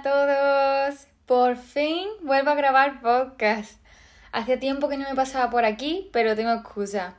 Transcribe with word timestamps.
a 0.00 0.02
todos. 0.02 1.06
Por 1.26 1.56
fin 1.56 2.08
vuelvo 2.22 2.50
a 2.50 2.54
grabar 2.54 3.00
podcast. 3.02 3.78
Hace 4.32 4.56
tiempo 4.56 4.88
que 4.88 4.96
no 4.96 5.08
me 5.08 5.14
pasaba 5.14 5.50
por 5.50 5.64
aquí, 5.64 6.08
pero 6.12 6.34
tengo 6.34 6.52
excusa. 6.52 7.14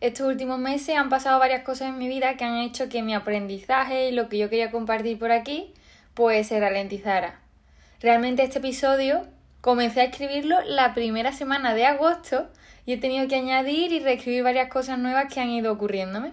Estos 0.00 0.26
últimos 0.26 0.58
meses 0.58 0.96
han 0.96 1.08
pasado 1.08 1.38
varias 1.38 1.62
cosas 1.62 1.88
en 1.88 1.98
mi 1.98 2.08
vida 2.08 2.36
que 2.36 2.44
han 2.44 2.58
hecho 2.58 2.88
que 2.88 3.02
mi 3.02 3.14
aprendizaje 3.14 4.08
y 4.08 4.12
lo 4.12 4.28
que 4.28 4.38
yo 4.38 4.50
quería 4.50 4.70
compartir 4.70 5.18
por 5.18 5.32
aquí 5.32 5.72
pues 6.14 6.48
se 6.48 6.60
ralentizara. 6.60 7.40
Realmente 8.00 8.42
este 8.42 8.58
episodio 8.58 9.26
comencé 9.60 10.00
a 10.02 10.04
escribirlo 10.04 10.60
la 10.62 10.94
primera 10.94 11.32
semana 11.32 11.74
de 11.74 11.86
agosto 11.86 12.48
y 12.84 12.94
he 12.94 12.96
tenido 12.98 13.28
que 13.28 13.36
añadir 13.36 13.92
y 13.92 14.00
reescribir 14.00 14.42
varias 14.42 14.68
cosas 14.68 14.98
nuevas 14.98 15.32
que 15.32 15.40
han 15.40 15.50
ido 15.50 15.72
ocurriéndome. 15.72 16.32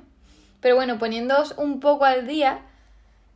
Pero 0.59 0.75
bueno, 0.75 0.97
poniéndoos 0.97 1.53
un 1.57 1.79
poco 1.79 2.05
al 2.05 2.27
día, 2.27 2.59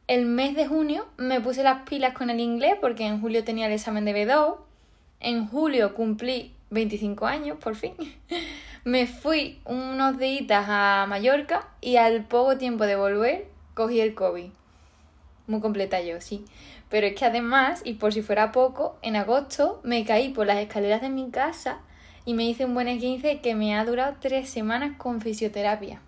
el 0.08 0.26
mes 0.26 0.56
de 0.56 0.68
junio 0.68 1.06
me 1.18 1.40
puse 1.40 1.64
las 1.64 1.88
pilas 1.88 2.14
con 2.14 2.30
el 2.30 2.40
inglés 2.40 2.76
porque 2.82 3.06
en 3.06 3.22
julio 3.22 3.44
tenía 3.44 3.68
el 3.68 3.74
examen 3.74 4.06
de 4.06 4.14
B2. 4.14 4.58
En 5.20 5.48
julio 5.48 5.94
cumplí 5.94 6.54
25 6.72 7.26
años, 7.26 7.58
por 7.58 7.76
fin. 7.76 7.94
me 8.84 9.08
fui 9.08 9.60
unos 9.66 10.18
días 10.18 10.66
a 10.68 11.06
Mallorca 11.08 11.68
y 11.82 11.98
al 11.98 12.26
poco 12.26 12.58
tiempo 12.58 12.86
de 12.86 12.96
volver 12.96 13.48
cogí 13.74 14.00
el 14.00 14.16
COVID. 14.16 14.50
Muy 15.48 15.62
completa 15.62 16.02
yo, 16.02 16.20
sí. 16.22 16.46
Pero 16.90 17.08
es 17.08 17.16
que 17.16 17.26
además, 17.26 17.82
y 17.86 17.94
por 17.94 18.14
si 18.14 18.22
fuera 18.22 18.52
poco, 18.52 18.98
en 19.02 19.16
agosto 19.16 19.80
me 19.84 20.04
caí 20.04 20.30
por 20.30 20.46
las 20.46 20.58
escaleras 20.58 21.02
de 21.02 21.10
mi 21.10 21.30
casa 21.30 21.80
y 22.26 22.34
me 22.34 22.44
hice 22.44 22.66
un 22.66 22.74
buen 22.74 23.00
15 23.00 23.40
que 23.40 23.56
me 23.56 23.76
ha 23.76 23.86
durado 23.86 24.18
tres 24.20 24.50
semanas 24.50 24.98
con 24.98 25.22
fisioterapia. 25.22 26.02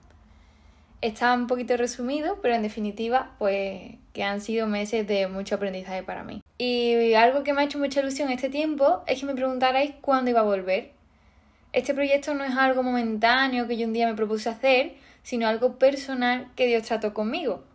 Está 1.04 1.34
un 1.34 1.48
poquito 1.48 1.76
resumido, 1.76 2.40
pero 2.42 2.56
en 2.56 2.62
definitiva, 2.62 3.32
pues 3.38 3.96
que 4.14 4.24
han 4.24 4.40
sido 4.40 4.68
meses 4.68 5.06
de 5.06 5.28
mucho 5.28 5.56
aprendizaje 5.56 6.02
para 6.02 6.24
mí. 6.24 6.42
Y 6.58 7.14
algo 7.16 7.44
que 7.44 7.52
me 7.52 7.62
ha 7.62 7.66
hecho 7.66 7.78
mucha 7.78 8.00
ilusión 8.00 8.32
este 8.32 8.48
tiempo 8.48 9.04
es 9.06 9.20
que 9.20 9.26
me 9.26 9.36
preguntarais 9.36 9.96
cuándo 10.00 10.32
iba 10.32 10.40
a 10.40 10.44
volver. 10.44 10.92
Este 11.74 11.94
proyecto 11.94 12.34
no 12.36 12.46
es 12.46 12.56
algo 12.56 12.84
momentáneo 12.84 13.68
que 13.68 13.76
yo 13.76 13.86
un 13.86 13.92
día 13.92 14.08
me 14.08 14.14
propuse 14.14 14.48
hacer, 14.48 14.94
sino 15.24 15.46
algo 15.46 15.78
personal 15.78 16.48
que 16.56 16.68
Dios 16.68 16.84
trató 16.84 17.14
conmigo. 17.14 17.66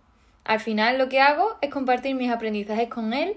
Al 0.45 0.61
final 0.61 0.97
lo 0.97 1.11
que 1.11 1.21
hago 1.21 1.59
es 1.61 1.69
compartir 1.69 2.15
mis 2.15 2.31
aprendizajes 2.31 2.89
con 2.89 3.13
Él, 3.13 3.35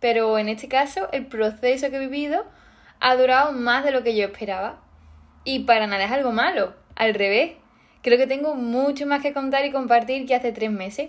pero 0.00 0.38
en 0.38 0.48
este 0.48 0.68
caso 0.68 1.12
el 1.12 1.26
proceso 1.26 1.90
que 1.90 1.96
he 1.96 2.00
vivido 2.00 2.46
ha 2.98 3.14
durado 3.14 3.52
más 3.52 3.84
de 3.84 3.90
lo 3.90 4.02
que 4.02 4.16
yo 4.16 4.24
esperaba. 4.24 4.80
Y 5.44 5.64
para 5.64 5.86
nada 5.86 6.06
es 6.06 6.12
algo 6.12 6.32
malo, 6.32 6.72
al 6.96 7.12
revés, 7.12 7.56
Creo 8.04 8.18
que 8.18 8.26
tengo 8.26 8.54
mucho 8.54 9.06
más 9.06 9.22
que 9.22 9.32
contar 9.32 9.64
y 9.64 9.72
compartir 9.72 10.26
que 10.26 10.34
hace 10.34 10.52
tres 10.52 10.70
meses. 10.70 11.08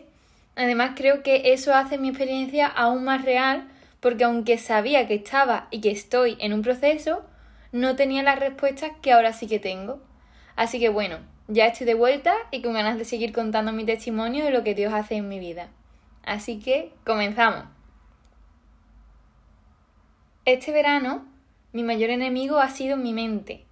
Además, 0.56 0.92
creo 0.96 1.24
que 1.24 1.52
eso 1.52 1.76
hace 1.76 1.98
mi 1.98 2.08
experiencia 2.08 2.68
aún 2.68 3.04
más 3.04 3.26
real 3.26 3.68
porque 4.00 4.24
aunque 4.24 4.58
sabía 4.58 5.06
que 5.06 5.16
estaba 5.16 5.68
y 5.72 5.82
que 5.82 5.92
estoy 5.92 6.38
en 6.40 6.54
un 6.54 6.62
proceso, 6.62 7.26
no 7.74 7.98
tenía 7.98 8.24
las 8.24 8.40
respuestas 8.40 8.92
que 9.02 9.12
ahora 9.12 9.34
sí 9.34 9.46
que 9.46 9.60
tengo. 9.60 10.00
Así 10.56 10.80
que 10.80 10.88
bueno, 10.88 11.18
ya 11.50 11.66
estoy 11.66 11.86
de 11.86 11.96
vuelta 11.96 12.34
y 12.50 12.62
con 12.62 12.72
ganas 12.72 12.98
de 12.98 13.04
seguir 13.04 13.34
contando 13.34 13.74
mi 13.74 13.84
testimonio 13.84 14.46
de 14.46 14.52
lo 14.52 14.64
que 14.64 14.74
Dios 14.74 14.94
hace 14.94 15.16
en 15.16 15.28
mi 15.28 15.38
vida. 15.38 15.68
Así 16.24 16.60
que 16.60 16.94
comenzamos. 17.06 17.66
Este 20.46 20.72
verano, 20.72 21.26
mi 21.74 21.84
mayor 21.84 22.10
enemigo 22.10 22.60
ha 22.60 22.70
sido 22.70 22.96
mi 22.96 23.12
mente. 23.12 23.65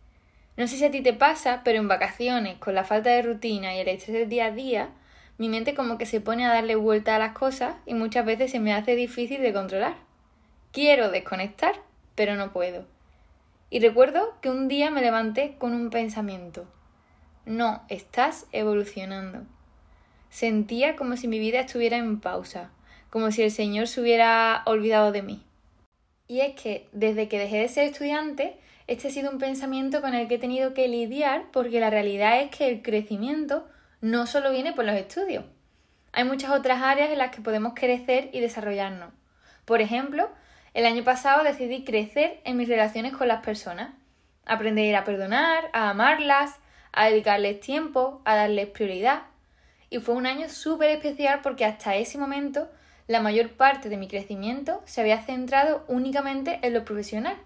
No 0.56 0.68
sé 0.68 0.78
si 0.78 0.86
a 0.86 0.92
ti 0.92 1.02
te 1.02 1.14
pasa, 1.14 1.62
pero 1.64 1.80
en 1.80 1.88
vacaciones, 1.88 2.58
con 2.60 2.76
la 2.76 2.84
falta 2.84 3.10
de 3.10 3.24
rutina 3.24 3.76
y 3.76 3.80
el 3.80 3.88
estrés 3.88 4.18
del 4.18 4.30
día 4.30 4.46
a 4.46 4.52
día, 4.52 4.90
mi 5.38 5.50
mente 5.50 5.74
como 5.74 5.98
que 5.98 6.06
se 6.06 6.22
pone 6.22 6.46
a 6.46 6.54
darle 6.54 6.76
vuelta 6.76 7.16
a 7.16 7.20
las 7.20 7.34
cosas 7.34 7.76
y 7.86 7.96
muchas 7.96 8.26
veces 8.26 8.52
se 8.52 8.60
me 8.60 8.74
hace 8.74 8.96
difícil 8.96 9.42
de 9.42 9.52
controlar. 9.52 9.96
Quiero 10.72 11.10
desconectar, 11.10 11.76
pero 12.16 12.36
no 12.36 12.54
puedo. 12.54 12.86
Y 13.72 13.80
recuerdo 13.80 14.36
que 14.42 14.52
un 14.52 14.68
día 14.68 14.92
me 14.92 15.02
levanté 15.02 15.56
con 15.58 15.74
un 15.74 15.90
pensamiento. 15.90 16.68
No, 17.46 17.82
estás 17.90 18.46
evolucionando. 18.52 19.48
Sentía 20.30 20.96
como 20.96 21.18
si 21.18 21.28
mi 21.28 21.40
vida 21.40 21.62
estuviera 21.62 21.98
en 21.98 22.20
pausa, 22.20 22.70
como 23.10 23.32
si 23.32 23.42
el 23.42 23.52
Señor 23.52 23.88
se 23.88 24.02
hubiera 24.02 24.62
olvidado 24.66 25.12
de 25.12 25.24
mí. 25.24 25.44
Y 26.28 26.42
es 26.42 26.56
que 26.56 26.88
desde 26.92 27.28
que 27.28 27.40
dejé 27.40 27.58
de 27.58 27.68
ser 27.68 27.86
estudiante, 27.86 28.58
este 28.88 29.08
ha 29.08 29.12
sido 29.12 29.32
un 29.32 29.38
pensamiento 29.38 30.02
con 30.02 30.14
el 30.14 30.28
que 30.28 30.36
he 30.36 30.40
tenido 30.40 30.74
que 30.74 30.88
lidiar 30.88 31.46
porque 31.52 31.80
la 31.80 31.90
realidad 31.90 32.42
es 32.42 32.50
que 32.50 32.68
el 32.68 32.82
crecimiento 32.82 33.68
no 34.02 34.28
solo 34.28 34.52
viene 34.52 34.74
por 34.74 34.86
los 34.86 34.96
estudios. 34.96 35.46
Hay 36.12 36.26
muchas 36.26 36.52
otras 36.52 36.82
áreas 36.82 37.10
en 37.10 37.18
las 37.18 37.34
que 37.34 37.42
podemos 37.42 37.74
crecer 37.74 38.30
y 38.34 38.40
desarrollarnos. 38.40 39.14
Por 39.66 39.82
ejemplo, 39.82 40.30
el 40.74 40.86
año 40.86 41.04
pasado 41.04 41.44
decidí 41.44 41.86
crecer 41.86 42.42
en 42.44 42.58
mis 42.58 42.68
relaciones 42.68 43.14
con 43.14 43.28
las 43.28 43.44
personas, 43.44 43.92
aprender 44.46 44.96
a 44.96 45.06
perdonar, 45.06 45.70
a 45.72 45.90
amarlas, 45.90 46.60
a 46.92 47.08
dedicarles 47.08 47.62
tiempo, 47.62 48.22
a 48.26 48.36
darles 48.36 48.68
prioridad. 48.68 49.24
Y 49.90 50.00
fue 50.00 50.16
un 50.16 50.26
año 50.26 50.50
súper 50.50 50.90
especial 50.90 51.40
porque 51.42 51.66
hasta 51.66 51.96
ese 51.96 52.18
momento 52.18 52.70
la 53.08 53.22
mayor 53.22 53.50
parte 53.50 53.90
de 53.90 53.98
mi 53.98 54.08
crecimiento 54.08 54.82
se 54.86 55.02
había 55.02 55.22
centrado 55.22 55.86
únicamente 55.88 56.60
en 56.62 56.74
lo 56.74 56.84
profesional. 56.84 57.38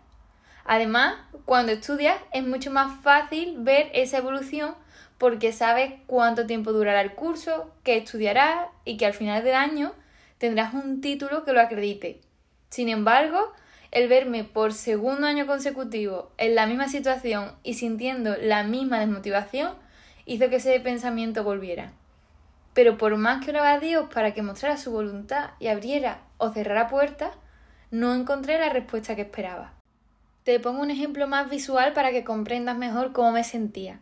Además, 0.67 1.15
cuando 1.45 1.71
estudias 1.71 2.17
es 2.33 2.45
mucho 2.45 2.71
más 2.71 3.01
fácil 3.01 3.55
ver 3.59 3.89
esa 3.93 4.17
evolución 4.17 4.75
porque 5.17 5.53
sabes 5.53 5.93
cuánto 6.07 6.45
tiempo 6.45 6.73
durará 6.73 6.99
el 6.99 7.13
curso, 7.13 7.73
qué 7.83 7.97
estudiarás 7.97 8.67
y 8.83 8.97
que 8.97 9.05
al 9.05 9.13
final 9.13 9.45
del 9.45 9.55
año 9.55 9.93
tendrás 10.37 10.73
un 10.73 10.99
título 10.99 11.45
que 11.45 11.53
lo 11.53 11.61
acredite. 11.61 12.19
Sin 12.69 12.89
embargo, 12.89 13.53
el 13.91 14.09
verme 14.09 14.43
por 14.43 14.73
segundo 14.73 15.25
año 15.25 15.47
consecutivo 15.47 16.33
en 16.37 16.53
la 16.53 16.67
misma 16.67 16.89
situación 16.89 17.53
y 17.63 17.75
sintiendo 17.75 18.35
la 18.35 18.63
misma 18.63 18.99
desmotivación 18.99 19.73
hizo 20.25 20.49
que 20.49 20.57
ese 20.57 20.77
pensamiento 20.81 21.45
volviera. 21.45 21.93
Pero 22.73 22.97
por 22.97 23.15
más 23.15 23.43
que 23.43 23.51
oraba 23.51 23.71
a 23.71 23.79
Dios 23.79 24.09
para 24.13 24.33
que 24.33 24.41
mostrara 24.41 24.75
su 24.75 24.91
voluntad 24.91 25.51
y 25.59 25.67
abriera 25.67 26.19
o 26.37 26.51
cerrara 26.51 26.89
puertas, 26.89 27.31
no 27.89 28.13
encontré 28.13 28.59
la 28.59 28.69
respuesta 28.69 29.15
que 29.15 29.21
esperaba. 29.21 29.76
Te 30.47 30.61
pongo 30.61 30.81
un 30.81 30.91
ejemplo 30.91 31.27
más 31.27 31.49
visual 31.49 31.91
para 31.91 32.11
que 32.11 32.23
comprendas 32.23 32.77
mejor 32.77 33.11
cómo 33.11 33.33
me 33.33 33.43
sentía. 33.43 33.99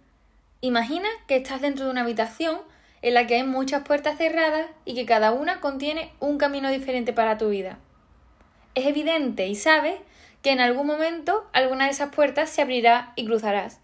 Imagina 0.62 1.10
que 1.26 1.38
estás 1.38 1.60
dentro 1.60 1.86
de 1.86 1.90
una 1.90 2.02
habitación 2.02 2.60
en 3.02 3.16
la 3.16 3.26
que 3.26 3.38
hay 3.38 3.44
muchas 3.44 3.82
puertas 3.82 4.20
cerradas 4.20 4.68
y 4.86 4.94
que 4.94 5.08
cada 5.08 5.32
una 5.32 5.60
contiene 5.60 6.12
un 6.20 6.38
camino 6.38 6.70
diferente 6.70 7.14
para 7.14 7.40
tu 7.40 7.50
vida. 7.50 7.80
Es 8.76 8.86
evidente 8.86 9.48
y 9.48 9.56
sabes 9.56 9.96
que 10.44 10.52
en 10.52 10.60
algún 10.60 10.86
momento 10.86 11.50
alguna 11.52 11.86
de 11.86 11.92
esas 11.94 12.14
puertas 12.14 12.52
se 12.52 12.62
abrirá 12.62 13.14
y 13.16 13.26
cruzarás. 13.26 13.80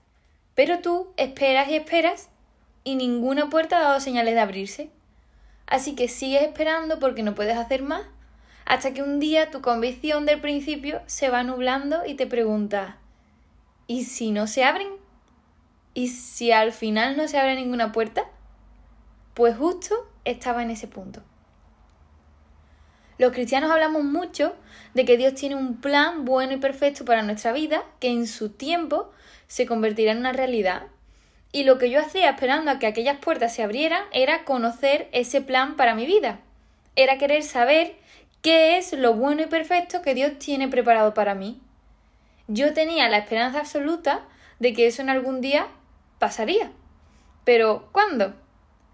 Pero 0.54 0.82
tú 0.82 1.14
esperas 1.18 1.68
y 1.68 1.76
esperas 1.76 2.30
y 2.84 2.94
ninguna 2.94 3.50
puerta 3.50 3.80
ha 3.80 3.82
dado 3.82 4.00
señales 4.00 4.36
de 4.36 4.40
abrirse. 4.40 4.92
Así 5.66 5.96
que 5.96 6.08
sigues 6.08 6.44
esperando 6.44 7.00
porque 7.00 7.24
no 7.24 7.34
puedes 7.34 7.58
hacer 7.58 7.82
más 7.82 8.04
hasta 8.72 8.94
que 8.94 9.04
un 9.04 9.20
día 9.20 9.52
tu 9.52 9.60
convicción 9.60 10.26
del 10.26 10.40
principio 10.40 11.02
se 11.06 11.28
va 11.28 11.44
nublando 11.44 12.06
y 12.06 12.14
te 12.14 12.26
preguntas, 12.26 12.96
¿y 13.86 14.06
si 14.06 14.32
no 14.32 14.48
se 14.48 14.64
abren? 14.64 14.88
¿Y 15.94 16.08
si 16.08 16.54
al 16.54 16.72
final 16.72 17.18
no 17.18 17.28
se 17.28 17.38
abre 17.38 17.56
ninguna 17.56 17.92
puerta? 17.92 18.24
Pues 19.34 19.58
justo 19.58 20.10
estaba 20.24 20.64
en 20.64 20.72
ese 20.72 20.88
punto. 20.88 21.22
Los 23.18 23.34
cristianos 23.34 23.70
hablamos 23.70 24.06
mucho 24.06 24.56
de 24.94 25.04
que 25.04 25.18
Dios 25.18 25.36
tiene 25.36 25.56
un 25.56 25.82
plan 25.82 26.24
bueno 26.24 26.54
y 26.54 26.58
perfecto 26.58 27.04
para 27.04 27.24
nuestra 27.24 27.52
vida, 27.52 27.84
que 28.00 28.08
en 28.08 28.26
su 28.26 28.52
tiempo 28.52 29.12
se 29.48 29.66
convertirá 29.66 30.14
en 30.14 30.20
una 30.20 30.32
realidad. 30.32 30.84
Y 31.52 31.66
lo 31.66 31.78
que 31.78 31.90
yo 31.90 32.00
hacía 32.00 32.30
esperando 32.30 32.72
a 32.72 32.80
que 32.80 32.88
aquellas 32.88 33.18
puertas 33.18 33.54
se 33.54 33.64
abrieran 33.64 34.04
era 34.14 34.46
conocer 34.46 35.10
ese 35.12 35.42
plan 35.42 35.76
para 35.76 35.94
mi 35.94 36.06
vida. 36.06 36.40
Era 36.96 37.18
querer 37.18 37.44
saber 37.44 38.00
¿Qué 38.42 38.78
es 38.78 38.94
lo 38.94 39.14
bueno 39.14 39.44
y 39.44 39.46
perfecto 39.46 40.02
que 40.02 40.16
Dios 40.16 40.40
tiene 40.40 40.68
preparado 40.68 41.14
para 41.14 41.36
mí? 41.36 41.62
Yo 42.48 42.74
tenía 42.74 43.08
la 43.08 43.20
esperanza 43.20 43.60
absoluta 43.60 44.22
de 44.60 44.74
que 44.74 44.88
eso 44.88 45.04
en 45.04 45.12
algún 45.12 45.42
día 45.42 45.68
pasaría. 46.18 46.72
Pero 47.44 47.90
¿cuándo? 47.92 48.34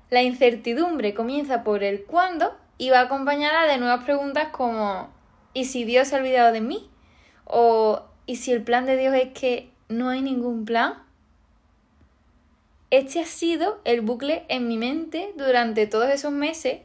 La 0.10 0.22
incertidumbre 0.22 1.14
comienza 1.14 1.64
por 1.64 1.82
el 1.84 2.04
cuándo 2.04 2.58
y 2.78 2.90
va 2.90 3.00
acompañada 3.00 3.68
de 3.68 3.78
nuevas 3.78 4.04
preguntas 4.04 4.50
como 4.50 5.10
¿y 5.54 5.64
si 5.64 5.86
Dios 5.86 6.10
se 6.10 6.16
ha 6.16 6.20
olvidado 6.20 6.52
de 6.52 6.62
mí? 6.62 6.90
¿O 7.46 8.04
¿y 8.26 8.36
si 8.36 8.52
el 8.52 8.64
plan 8.64 8.86
de 8.86 8.98
Dios 8.98 9.16
es 9.16 9.32
que 9.32 9.72
no 9.88 10.10
hay 10.10 10.22
ningún 10.22 10.66
plan? 10.66 10.96
Este 12.90 13.22
ha 13.22 13.26
sido 13.26 13.80
el 13.86 14.02
bucle 14.02 14.46
en 14.50 14.68
mi 14.68 14.78
mente 14.78 15.34
durante 15.36 15.88
todos 15.88 16.10
esos 16.10 16.34
meses 16.34 16.80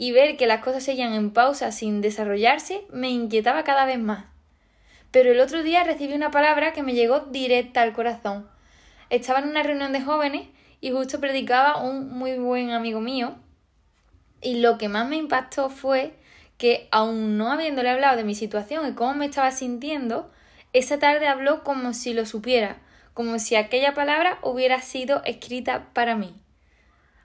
y 0.00 0.12
ver 0.12 0.36
que 0.36 0.46
las 0.46 0.62
cosas 0.62 0.84
seguían 0.84 1.12
en 1.12 1.32
pausa 1.32 1.72
sin 1.72 2.00
desarrollarse 2.00 2.86
me 2.88 3.10
inquietaba 3.10 3.64
cada 3.64 3.84
vez 3.84 3.98
más. 3.98 4.26
Pero 5.10 5.32
el 5.32 5.40
otro 5.40 5.64
día 5.64 5.82
recibí 5.82 6.14
una 6.14 6.30
palabra 6.30 6.72
que 6.72 6.84
me 6.84 6.94
llegó 6.94 7.18
directa 7.18 7.82
al 7.82 7.92
corazón. 7.92 8.48
Estaba 9.10 9.40
en 9.40 9.48
una 9.48 9.64
reunión 9.64 9.92
de 9.92 10.00
jóvenes 10.00 10.46
y 10.80 10.92
justo 10.92 11.18
predicaba 11.18 11.82
un 11.82 12.10
muy 12.10 12.38
buen 12.38 12.70
amigo 12.70 13.00
mío 13.00 13.34
y 14.40 14.60
lo 14.60 14.78
que 14.78 14.88
más 14.88 15.08
me 15.08 15.16
impactó 15.16 15.68
fue 15.68 16.14
que, 16.58 16.86
aun 16.92 17.36
no 17.36 17.50
habiéndole 17.50 17.90
hablado 17.90 18.16
de 18.16 18.22
mi 18.22 18.36
situación 18.36 18.88
y 18.88 18.94
cómo 18.94 19.14
me 19.14 19.26
estaba 19.26 19.50
sintiendo, 19.50 20.30
esa 20.72 21.00
tarde 21.00 21.26
habló 21.26 21.64
como 21.64 21.92
si 21.92 22.14
lo 22.14 22.24
supiera, 22.24 22.76
como 23.14 23.40
si 23.40 23.56
aquella 23.56 23.94
palabra 23.94 24.38
hubiera 24.42 24.80
sido 24.80 25.24
escrita 25.24 25.88
para 25.92 26.14
mí. 26.14 26.36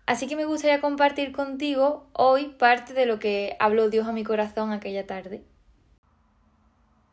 Así 0.06 0.28
que 0.28 0.36
me 0.36 0.46
gustaría 0.46 0.82
compartir 0.82 1.32
contigo 1.32 2.08
hoy 2.12 2.48
parte 2.60 2.94
de 2.94 3.06
lo 3.06 3.20
que 3.20 3.56
habló 3.60 3.90
Dios 3.90 4.08
a 4.08 4.12
mi 4.12 4.24
corazón 4.24 4.72
aquella 4.72 5.08
tarde. 5.08 5.44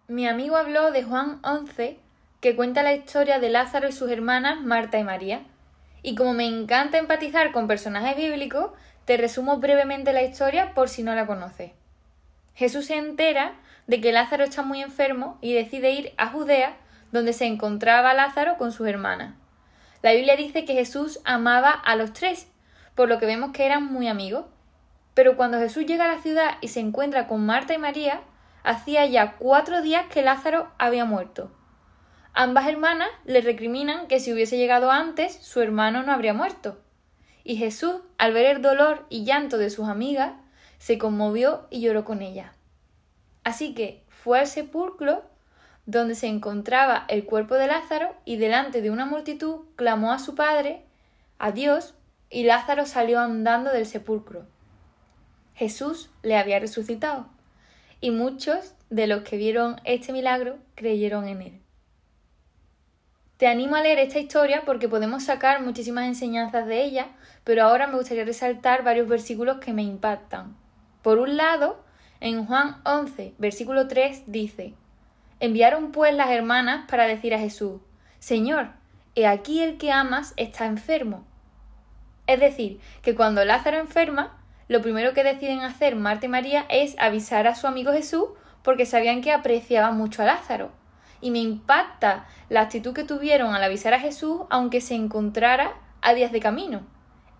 Mi 0.09 0.27
amigo 0.27 0.57
habló 0.57 0.91
de 0.91 1.05
Juan 1.05 1.39
11, 1.45 1.97
que 2.41 2.57
cuenta 2.57 2.83
la 2.83 2.95
historia 2.95 3.39
de 3.39 3.49
Lázaro 3.49 3.89
y 3.89 3.93
sus 3.93 4.11
hermanas 4.11 4.61
Marta 4.61 4.99
y 4.99 5.05
María. 5.05 5.43
Y 6.03 6.17
como 6.17 6.33
me 6.33 6.47
encanta 6.47 6.99
empatizar 6.99 7.53
con 7.53 7.69
personajes 7.69 8.17
bíblicos, 8.17 8.73
te 9.05 9.17
resumo 9.17 9.59
brevemente 9.59 10.13
la 10.13 10.23
historia 10.23 10.75
por 10.75 10.89
si 10.89 11.05
no 11.05 11.15
la 11.15 11.27
conoces. 11.27 11.71
Jesús 12.55 12.87
se 12.87 12.97
entera 12.97 13.55
de 13.87 14.01
que 14.01 14.13
Lázaro 14.13 14.45
está 14.45 14.63
muy 14.63 14.83
enfermo 14.83 15.39
y 15.41 15.53
decide 15.53 15.93
ir 15.93 16.13
a 16.17 16.27
Judea, 16.27 16.77
donde 17.13 17.33
se 17.33 17.47
encontraba 17.47 18.15
Lázaro 18.15 18.57
con 18.57 18.73
sus 18.73 18.89
hermanas. 18.89 19.35
La 20.03 20.13
Biblia 20.13 20.35
dice 20.35 20.65
que 20.65 20.75
Jesús 20.75 21.21
amaba 21.25 21.71
a 21.71 21.95
los 21.95 22.13
tres, 22.13 22.49
por 22.95 23.09
lo 23.09 23.19
que 23.19 23.27
vemos 23.27 23.53
que 23.53 23.67
eran 23.67 23.85
muy 23.85 24.09
amigos. 24.09 24.47
Pero 25.15 25.37
cuando 25.37 25.59
Jesús 25.59 25.87
llega 25.87 26.05
a 26.05 26.15
la 26.15 26.23
ciudad 26.23 26.57
y 26.61 26.69
se 26.69 26.81
encuentra 26.81 27.27
con 27.27 27.45
Marta 27.45 27.75
y 27.75 27.79
María, 27.79 28.23
hacía 28.63 29.07
ya 29.07 29.37
cuatro 29.37 29.83
días 29.83 30.07
que 30.07 30.23
Lázaro 30.23 30.71
había 30.79 31.05
muerto. 31.05 31.51
Ambas 32.33 32.69
hermanas 32.69 33.09
le 33.25 33.41
recriminan 33.41 34.07
que 34.07 34.21
si 34.21 34.33
hubiese 34.33 34.57
llegado 34.57 34.91
antes, 34.91 35.35
su 35.35 35.61
hermano 35.61 36.03
no 36.03 36.13
habría 36.13 36.33
muerto. 36.33 36.79
Y 37.43 37.57
Jesús, 37.57 37.97
al 38.19 38.33
ver 38.33 38.47
el 38.47 38.63
dolor 38.63 39.07
y 39.09 39.25
llanto 39.25 39.59
de 39.59 39.71
sus 39.71 39.89
amigas, 39.89 40.33
se 40.79 40.99
conmovió 40.99 41.67
y 41.71 41.81
lloró 41.81 42.05
con 42.05 42.23
ellas. 42.23 42.53
Así 43.43 43.75
que 43.75 44.05
fue 44.09 44.39
al 44.39 44.47
sepulcro 44.47 45.25
donde 45.87 46.15
se 46.15 46.29
encontraba 46.29 47.05
el 47.09 47.25
cuerpo 47.25 47.57
de 47.57 47.67
Lázaro 47.67 48.15
y 48.25 48.37
delante 48.37 48.81
de 48.81 48.91
una 48.91 49.07
multitud 49.07 49.63
clamó 49.77 50.13
a 50.13 50.19
su 50.19 50.35
padre, 50.35 50.85
a 51.39 51.51
Dios, 51.53 51.95
y 52.31 52.45
Lázaro 52.45 52.87
salió 52.87 53.21
andando 53.21 53.73
del 53.73 53.87
sepulcro. 53.87 54.47
Jesús 55.55 56.11
le 56.23 56.37
había 56.37 56.59
resucitado, 56.59 57.27
y 58.01 58.13
muchos 58.13 58.75
de 58.89 59.07
los 59.07 59.23
que 59.23 59.37
vieron 59.37 59.81
este 59.85 60.13
milagro 60.13 60.59
creyeron 60.75 61.29
en 61.29 61.43
él. 61.43 61.61
Te 63.37 63.47
animo 63.47 63.77
a 63.77 63.83
leer 63.83 63.99
esta 63.99 64.19
historia 64.19 64.65
porque 64.65 64.89
podemos 64.89 65.25
sacar 65.25 65.63
muchísimas 65.63 66.07
enseñanzas 66.07 66.67
de 66.67 66.85
ella, 66.85 67.09
pero 67.43 67.65
ahora 67.65 67.87
me 67.87 67.97
gustaría 67.97 68.25
resaltar 68.25 68.85
varios 68.85 69.09
versículos 69.09 69.59
que 69.59 69.73
me 69.73 69.83
impactan. 69.83 70.57
Por 71.03 71.19
un 71.19 71.37
lado, 71.37 71.83
en 72.21 72.45
Juan 72.45 72.83
11, 72.85 73.35
versículo 73.39 73.89
3 73.89 74.25
dice, 74.27 74.75
Enviaron 75.41 75.91
pues 75.91 76.15
las 76.15 76.29
hermanas 76.29 76.85
para 76.87 77.07
decir 77.07 77.35
a 77.35 77.39
Jesús, 77.39 77.81
Señor, 78.19 78.73
he 79.15 79.27
aquí 79.27 79.63
el 79.63 79.79
que 79.79 79.91
amas 79.91 80.35
está 80.37 80.67
enfermo. 80.67 81.25
Es 82.31 82.39
decir, 82.39 82.79
que 83.03 83.17
cuando 83.17 83.45
Lázaro 83.45 83.79
enferma, 83.79 84.39
lo 84.69 84.83
primero 84.83 85.15
que 85.15 85.25
deciden 85.25 85.63
hacer 85.63 85.97
Marta 85.97 86.27
y 86.27 86.29
María 86.29 86.65
es 86.69 86.95
avisar 87.01 87.49
a 87.49 87.57
su 87.57 87.67
amigo 87.67 87.91
Jesús 87.91 88.27
porque 88.63 88.87
sabían 88.87 89.21
que 89.21 89.33
apreciaba 89.33 89.91
mucho 89.91 90.23
a 90.23 90.27
Lázaro. 90.27 90.71
Y 91.21 91.33
me 91.33 91.41
impacta 91.41 92.29
la 92.49 92.61
actitud 92.61 92.93
que 92.93 93.03
tuvieron 93.03 93.53
al 93.53 93.65
avisar 93.65 93.95
a 93.95 93.99
Jesús 93.99 94.43
aunque 94.49 94.81
se 94.81 94.95
encontrara 94.95 95.73
a 96.03 96.15
días 96.15 96.31
de 96.31 96.39
camino. 96.39 96.83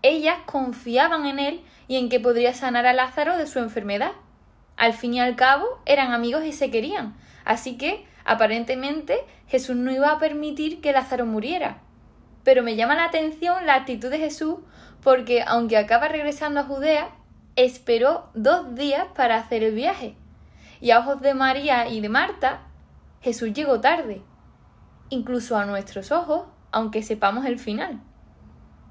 Ellas 0.03 0.39
confiaban 0.45 1.25
en 1.27 1.39
él 1.39 1.61
y 1.87 1.97
en 1.97 2.09
que 2.09 2.19
podría 2.19 2.53
sanar 2.53 2.85
a 2.87 2.93
Lázaro 2.93 3.37
de 3.37 3.47
su 3.47 3.61
enfermedad. 3.61 4.11
Al 4.77 4.93
fin 4.93 5.15
y 5.15 5.21
al 5.21 5.37
cabo 5.37 5.67
eran 5.87 6.13
amigos 6.13 6.45
y 6.45 6.53
se 6.53 6.73
querían, 6.73 7.17
así 7.45 7.79
que 7.79 8.05
aparentemente 8.25 9.21
Jesús 9.47 9.77
no 9.77 9.93
iba 9.93 10.11
a 10.11 10.19
permitir 10.19 10.81
que 10.81 10.91
Lázaro 10.91 11.27
muriera. 11.27 11.81
Pero 12.45 12.63
me 12.63 12.77
llama 12.77 12.95
la 12.95 13.05
atención 13.05 13.67
la 13.67 13.75
actitud 13.75 14.11
de 14.11 14.19
Jesús 14.19 14.57
porque 15.03 15.43
aunque 15.47 15.77
acaba 15.77 16.09
regresando 16.09 16.61
a 16.61 16.65
Judea, 16.65 17.11
esperó 17.57 18.29
dos 18.35 18.75
días 18.75 19.07
para 19.15 19.37
hacer 19.37 19.63
el 19.63 19.75
viaje. 19.75 20.15
Y 20.81 20.91
a 20.91 21.01
ojos 21.01 21.21
de 21.21 21.35
María 21.35 21.89
y 21.89 22.01
de 22.01 22.09
Marta, 22.09 22.61
Jesús 23.21 23.53
llegó 23.53 23.81
tarde, 23.81 24.23
incluso 25.11 25.57
a 25.57 25.67
nuestros 25.67 26.11
ojos, 26.11 26.47
aunque 26.73 27.03
sepamos 27.03 27.45
el 27.47 27.59
final. 27.59 28.01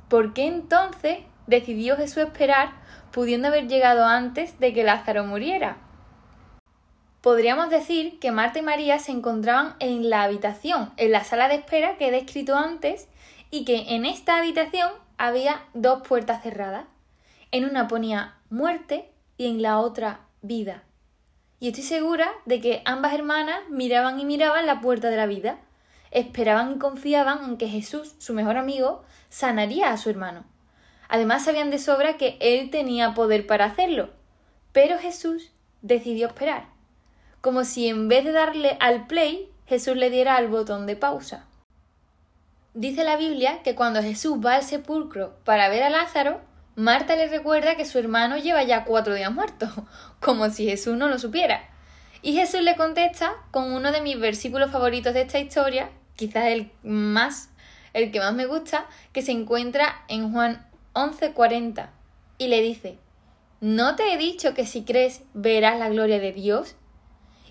¿Por 0.08 0.34
qué 0.34 0.48
entonces 0.48 1.20
decidió 1.50 1.98
Jesús 1.98 2.24
esperar 2.24 2.72
pudiendo 3.12 3.48
haber 3.48 3.68
llegado 3.68 4.06
antes 4.06 4.60
de 4.60 4.74
que 4.74 4.84
Lázaro 4.84 5.26
muriera. 5.26 5.78
Podríamos 7.22 7.70
decir 7.70 8.20
que 8.20 8.32
Marta 8.32 8.60
y 8.60 8.62
María 8.62 9.00
se 9.00 9.12
encontraban 9.12 9.76
en 9.80 10.10
la 10.10 10.24
habitación, 10.24 10.92
en 10.96 11.12
la 11.12 11.24
sala 11.24 11.50
de 11.50 11.56
espera 11.56 11.98
que 11.98 12.08
he 12.08 12.12
descrito 12.12 12.56
antes, 12.56 13.10
y 13.52 13.66
que 13.66 13.96
en 13.96 14.06
esta 14.06 14.38
habitación 14.38 14.92
había 15.18 15.64
dos 15.74 16.08
puertas 16.08 16.44
cerradas. 16.44 16.86
En 17.52 17.66
una 17.66 17.88
ponía 17.88 18.36
muerte 18.50 19.12
y 19.38 19.48
en 19.48 19.62
la 19.62 19.80
otra 19.80 20.22
vida. 20.42 20.84
Y 21.60 21.68
estoy 21.68 21.84
segura 21.84 22.32
de 22.46 22.62
que 22.62 22.82
ambas 22.86 23.14
hermanas 23.14 23.60
miraban 23.70 24.20
y 24.20 24.26
miraban 24.26 24.66
la 24.66 24.80
puerta 24.82 25.10
de 25.10 25.18
la 25.18 25.26
vida, 25.26 25.60
esperaban 26.12 26.74
y 26.74 26.78
confiaban 26.78 27.44
en 27.44 27.58
que 27.58 27.68
Jesús, 27.68 28.16
su 28.20 28.34
mejor 28.34 28.56
amigo, 28.56 29.04
sanaría 29.30 29.92
a 29.92 29.98
su 29.98 30.10
hermano. 30.10 30.46
Además 31.10 31.44
sabían 31.44 31.72
de 31.72 31.80
sobra 31.80 32.18
que 32.18 32.38
él 32.40 32.70
tenía 32.70 33.14
poder 33.14 33.46
para 33.46 33.66
hacerlo. 33.66 34.12
Pero 34.72 34.98
Jesús 35.00 35.52
decidió 35.82 36.28
esperar, 36.28 36.68
como 37.42 37.64
si 37.64 37.88
en 37.88 38.08
vez 38.08 38.24
de 38.24 38.32
darle 38.32 38.78
al 38.80 39.08
play, 39.08 39.50
Jesús 39.66 39.98
le 39.98 40.10
diera 40.10 40.36
al 40.36 40.48
botón 40.48 40.86
de 40.86 40.96
pausa. 40.96 41.49
Dice 42.80 43.04
la 43.04 43.18
Biblia 43.18 43.62
que 43.62 43.76
cuando 43.76 44.02
Jesús 44.02 44.38
va 44.38 44.56
al 44.56 44.64
sepulcro 44.64 45.36
para 45.44 45.68
ver 45.68 45.84
a 45.84 45.90
Lázaro, 45.90 46.40
Marta 46.76 47.18
le 47.18 47.28
recuerda 47.28 47.76
que 47.76 47.84
su 47.84 48.00
hermano 48.00 48.38
lleva 48.38 48.64
ya 48.64 48.86
cuatro 48.86 49.16
días 49.16 49.34
muerto, 49.34 49.68
como 50.22 50.50
si 50.50 50.64
Jesús 50.64 50.96
no 50.96 51.10
lo 51.10 51.20
supiera. 51.20 51.62
Y 52.22 52.36
Jesús 52.36 52.62
le 52.62 52.78
contesta 52.78 53.34
con 53.52 53.74
uno 53.74 53.92
de 53.92 54.00
mis 54.00 54.18
versículos 54.18 54.72
favoritos 54.72 55.14
de 55.14 55.24
esta 55.24 55.40
historia, 55.40 55.90
quizás 56.16 56.46
el 56.46 56.72
más, 56.82 57.50
el 57.92 58.14
que 58.14 58.22
más 58.22 58.34
me 58.34 58.46
gusta, 58.46 58.86
que 59.12 59.24
se 59.24 59.34
encuentra 59.34 60.06
en 60.08 60.32
Juan 60.32 60.66
11:40 60.94 61.90
y 62.38 62.48
le 62.48 62.62
dice, 62.62 62.98
¿no 63.60 63.98
te 63.98 64.14
he 64.14 64.18
dicho 64.18 64.54
que 64.54 64.66
si 64.66 64.86
crees 64.86 65.24
verás 65.34 65.78
la 65.78 65.90
gloria 65.90 66.20
de 66.20 66.32
Dios? 66.32 66.78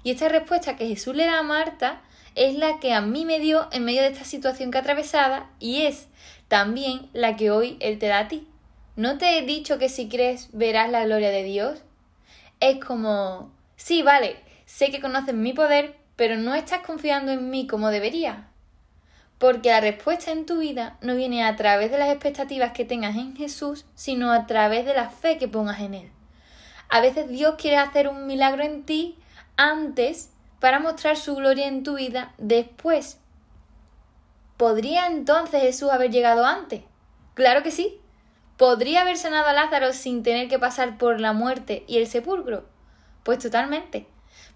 Y 0.02 0.10
esta 0.10 0.30
respuesta 0.30 0.76
que 0.76 0.88
Jesús 0.88 1.14
le 1.14 1.26
da 1.26 1.40
a 1.40 1.42
Marta 1.42 2.00
es 2.38 2.54
la 2.54 2.78
que 2.78 2.92
a 2.92 3.00
mí 3.00 3.24
me 3.24 3.40
dio 3.40 3.66
en 3.72 3.84
medio 3.84 4.02
de 4.02 4.08
esta 4.08 4.24
situación 4.24 4.70
que 4.70 4.78
atravesada 4.78 5.50
y 5.58 5.82
es 5.82 6.06
también 6.46 7.08
la 7.12 7.36
que 7.36 7.50
hoy 7.50 7.76
Él 7.80 7.98
te 7.98 8.06
da 8.06 8.20
a 8.20 8.28
ti. 8.28 8.46
¿No 8.94 9.18
te 9.18 9.38
he 9.38 9.42
dicho 9.42 9.78
que 9.78 9.88
si 9.88 10.08
crees 10.08 10.48
verás 10.52 10.88
la 10.88 11.04
gloria 11.04 11.30
de 11.30 11.42
Dios? 11.42 11.82
Es 12.60 12.78
como, 12.78 13.50
sí, 13.76 14.02
vale, 14.02 14.36
sé 14.66 14.90
que 14.90 15.00
conoces 15.00 15.34
mi 15.34 15.52
poder, 15.52 15.96
pero 16.14 16.36
no 16.36 16.54
estás 16.54 16.80
confiando 16.86 17.32
en 17.32 17.50
mí 17.50 17.66
como 17.66 17.90
debería. 17.90 18.48
Porque 19.38 19.70
la 19.70 19.80
respuesta 19.80 20.30
en 20.30 20.46
tu 20.46 20.58
vida 20.58 20.96
no 21.00 21.16
viene 21.16 21.44
a 21.44 21.56
través 21.56 21.90
de 21.90 21.98
las 21.98 22.08
expectativas 22.08 22.72
que 22.72 22.84
tengas 22.84 23.16
en 23.16 23.36
Jesús, 23.36 23.84
sino 23.96 24.32
a 24.32 24.46
través 24.46 24.84
de 24.84 24.94
la 24.94 25.10
fe 25.10 25.38
que 25.38 25.48
pongas 25.48 25.80
en 25.80 25.94
Él. 25.94 26.10
A 26.88 27.00
veces 27.00 27.28
Dios 27.28 27.56
quiere 27.58 27.78
hacer 27.78 28.08
un 28.08 28.26
milagro 28.26 28.62
en 28.62 28.84
ti 28.84 29.16
antes 29.56 30.30
para 30.60 30.80
mostrar 30.80 31.16
su 31.16 31.36
gloria 31.36 31.66
en 31.66 31.82
tu 31.82 31.96
vida 31.96 32.32
después. 32.38 33.18
¿Podría 34.56 35.06
entonces 35.06 35.62
Jesús 35.62 35.90
haber 35.90 36.10
llegado 36.10 36.44
antes? 36.44 36.82
Claro 37.34 37.62
que 37.62 37.70
sí. 37.70 38.00
¿Podría 38.56 39.02
haber 39.02 39.16
sanado 39.16 39.46
a 39.46 39.52
Lázaro 39.52 39.92
sin 39.92 40.22
tener 40.22 40.48
que 40.48 40.58
pasar 40.58 40.98
por 40.98 41.20
la 41.20 41.32
muerte 41.32 41.84
y 41.86 41.98
el 41.98 42.08
sepulcro? 42.08 42.66
Pues 43.22 43.38
totalmente 43.38 44.08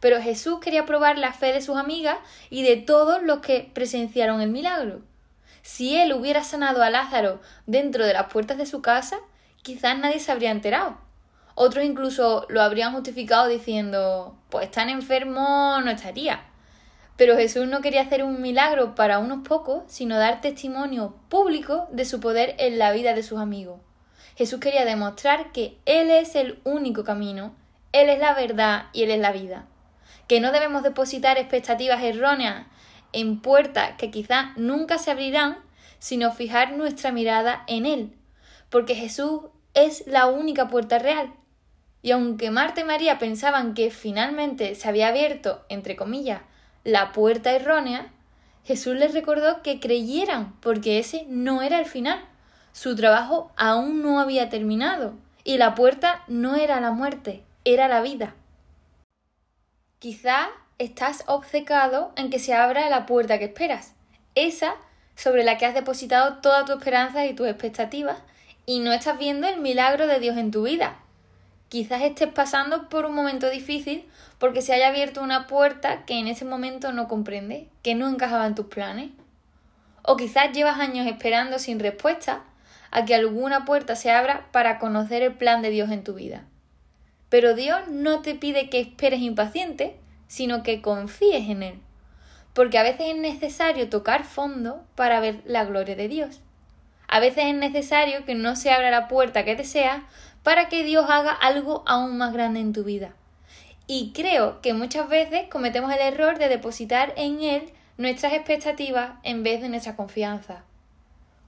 pero 0.02 0.21
Jesús 0.21 0.59
quería 0.59 0.85
probar 0.85 1.16
la 1.16 1.32
fe 1.32 1.52
de 1.52 1.62
sus 1.62 1.76
amigas 1.76 2.18
y 2.50 2.64
de 2.64 2.76
todos 2.76 3.23
los 3.23 3.38
que 3.38 3.71
presenciaron 3.73 4.40
el 4.40 4.50
milagro. 4.50 5.00
Si 5.62 5.97
él 5.97 6.12
hubiera 6.12 6.42
sanado 6.42 6.82
a 6.82 6.90
Lázaro 6.90 7.40
dentro 7.66 8.04
de 8.04 8.12
las 8.12 8.26
puertas 8.26 8.59
de 8.59 8.66
su 8.66 8.82
casa, 8.82 9.21
quizás 9.62 9.97
nadie 9.97 10.18
se 10.18 10.32
habría 10.32 10.50
enterado. 10.50 10.99
Otros 11.64 11.85
incluso 11.85 12.45
lo 12.49 12.61
habrían 12.61 12.92
justificado 12.92 13.47
diciendo, 13.47 14.37
pues 14.50 14.69
tan 14.71 14.88
enfermo 14.88 15.78
no 15.81 15.92
estaría. 15.92 16.42
Pero 17.16 17.37
Jesús 17.37 17.69
no 17.69 17.81
quería 17.83 18.02
hacer 18.02 18.25
un 18.25 18.42
milagro 18.42 18.97
para 18.97 19.21
unos 19.21 19.47
pocos, 19.47 19.85
sino 19.87 20.19
dar 20.19 20.40
testimonio 20.40 21.14
público 21.28 21.87
de 21.92 22.04
su 22.04 22.19
poder 22.19 22.57
en 22.59 22.78
la 22.78 22.90
vida 22.90 23.14
de 23.14 23.23
sus 23.23 23.38
amigos. 23.38 23.81
Jesús 24.35 24.59
quería 24.59 24.85
demostrar 24.85 25.52
que 25.52 25.78
Él 25.87 26.11
es 26.11 26.35
el 26.35 26.59
único 26.64 27.04
camino, 27.04 27.54
Él 27.92 28.09
es 28.09 28.19
la 28.19 28.35
verdad 28.35 28.87
y 28.92 29.04
Él 29.04 29.12
es 29.12 29.21
la 29.21 29.31
vida 29.31 29.66
que 30.26 30.40
no 30.40 30.50
debemos 30.50 30.83
depositar 30.83 31.37
expectativas 31.37 32.02
erróneas 32.02 32.66
en 33.12 33.40
puertas 33.40 33.92
que 33.99 34.11
quizás 34.11 34.57
nunca 34.57 34.97
se 34.97 35.11
abrirán, 35.11 35.59
sino 35.99 36.33
fijar 36.33 36.73
nuestra 36.73 37.12
mirada 37.12 37.64
en 37.66 37.85
Él, 37.85 38.16
porque 38.71 38.95
Jesús 38.95 39.42
es 39.75 40.07
la 40.07 40.26
única 40.26 40.69
puerta 40.69 40.99
real. 40.99 41.35
Y 42.02 42.11
aunque 42.11 42.50
Marta 42.50 42.80
y 42.80 42.85
María 42.85 43.18
pensaban 43.18 43.75
que 43.75 43.90
finalmente 43.90 44.75
se 44.75 44.88
había 44.88 45.09
abierto, 45.09 45.64
entre 45.68 45.97
comillas, 45.97 46.42
la 46.85 47.12
puerta 47.12 47.52
errónea, 47.52 48.11
Jesús 48.64 48.97
les 48.97 49.14
recordó 49.14 49.62
que 49.62 49.80
creyeran, 49.80 50.54
porque 50.61 50.99
ese 50.99 51.25
no 51.28 51.62
era 51.62 51.78
el 51.78 51.87
final. 51.87 52.25
Su 52.73 52.97
trabajo 52.97 53.52
aún 53.56 54.02
no 54.02 54.18
había 54.18 54.49
terminado, 54.49 55.14
y 55.44 55.59
la 55.59 55.75
puerta 55.75 56.23
no 56.26 56.56
era 56.56 56.80
la 56.80 56.90
muerte, 56.90 57.44
era 57.64 57.88
la 57.88 58.00
vida. 58.00 58.35
Quizá 59.99 60.49
estás 60.78 61.23
obcecado 61.26 62.12
en 62.16 62.30
que 62.30 62.40
se 62.40 62.54
abra 62.54 62.88
la 62.88 63.06
puerta 63.06 63.38
que 63.38 63.44
esperas, 63.47 63.94
esa 64.35 64.75
sobre 65.14 65.44
la 65.44 65.59
que 65.59 65.66
has 65.66 65.75
depositado 65.75 66.38
toda 66.38 66.64
tu 66.64 66.73
esperanza 66.73 67.26
y 67.26 67.35
tus 67.35 67.47
expectativas, 67.47 68.18
y 68.66 68.80
no 68.80 68.92
estás 68.92 69.18
viendo 69.18 69.47
el 69.47 69.61
milagro 69.61 70.06
de 70.06 70.18
Dios 70.18 70.37
en 70.37 70.50
tu 70.50 70.62
vida. 70.62 71.01
Quizás 71.73 72.02
estés 72.02 72.29
pasando 72.29 72.91
por 72.91 73.07
un 73.07 73.14
momento 73.14 73.49
difícil 73.49 74.05
porque 74.38 74.61
se 74.61 74.75
haya 74.75 74.88
abierto 74.88 75.23
una 75.23 75.47
puerta 75.47 76.05
que 76.05 76.19
en 76.19 76.29
ese 76.29 76.45
momento 76.45 76.93
no 76.93 77.09
comprende, 77.09 77.67
que 77.83 77.95
no 77.95 78.11
encajaba 78.11 78.47
en 78.47 78.55
tus 78.55 78.67
planes. 78.67 79.09
O 80.02 80.19
quizás 80.19 80.52
llevas 80.52 80.79
años 80.79 81.07
esperando 81.07 81.59
sin 81.59 81.81
respuesta 81.81 82.43
a 82.91 83.07
que 83.07 83.14
alguna 83.14 83.64
puerta 83.64 83.97
se 83.97 84.11
abra 84.11 84.49
para 84.52 84.79
conocer 84.79 85.23
el 85.23 85.33
plan 85.33 85.62
de 85.62 85.71
Dios 85.71 85.91
en 85.91 86.05
tu 86.05 86.12
vida. 86.12 86.45
Pero 87.31 87.55
Dios 87.55 87.88
no 87.88 88.21
te 88.21 88.35
pide 88.35 88.69
que 88.69 88.79
esperes 88.79 89.21
impaciente, 89.21 89.97
sino 90.29 90.62
que 90.62 90.83
confíes 90.83 91.49
en 91.49 91.62
Él. 91.62 91.79
Porque 92.52 92.76
a 92.76 92.83
veces 92.83 93.07
es 93.07 93.17
necesario 93.17 93.88
tocar 93.88 94.25
fondo 94.25 94.85
para 94.95 95.21
ver 95.21 95.41
la 95.47 95.64
gloria 95.64 95.97
de 95.97 96.09
Dios. 96.09 96.43
A 97.09 97.21
veces 97.21 97.45
es 97.47 97.55
necesario 97.55 98.25
que 98.25 98.35
no 98.35 98.57
se 98.57 98.71
abra 98.71 98.91
la 98.91 99.09
puerta 99.09 99.45
que 99.45 99.55
deseas 99.55 100.02
para 100.43 100.69
que 100.69 100.85
Dios 100.85 101.07
haga 101.09 101.33
algo 101.33 101.83
aún 101.87 102.19
más 102.19 102.33
grande 102.33 102.61
en 102.61 102.73
tu 102.73 102.85
vida. 102.85 103.13
Y 103.87 104.13
creo 104.13 104.61
que 104.61 104.75
muchas 104.75 105.09
veces 105.09 105.49
cometemos 105.51 105.93
el 105.93 106.01
error 106.01 106.39
de 106.39 106.49
depositar 106.49 107.13
en 107.17 107.43
Él 107.43 107.73
nuestras 107.99 108.33
expectativas 108.33 109.13
en 109.23 109.43
vez 109.43 109.61
de 109.61 109.69
nuestra 109.69 109.97
confianza. 109.97 110.65